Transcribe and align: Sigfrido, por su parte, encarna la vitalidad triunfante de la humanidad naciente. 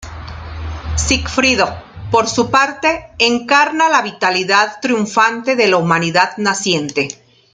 Sigfrido, 0.95 1.67
por 2.09 2.27
su 2.27 2.49
parte, 2.49 3.09
encarna 3.19 3.87
la 3.87 4.01
vitalidad 4.01 4.77
triunfante 4.81 5.55
de 5.55 5.67
la 5.67 5.77
humanidad 5.77 6.35
naciente. 6.37 7.23